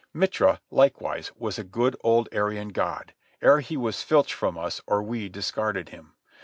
[0.15, 5.03] Mitra, likewise, was a good old Aryan god, ere he was filched from us or
[5.03, 6.15] we discarded him.